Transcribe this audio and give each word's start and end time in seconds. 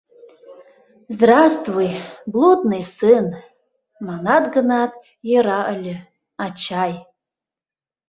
Здравствуй, 1.13 1.89
блудный 2.33 2.85
сын, 2.97 3.25
манат 4.07 4.45
гынат, 4.55 4.91
йӧра 5.29 5.61
ыле, 5.75 5.95
ачай! 6.45 6.93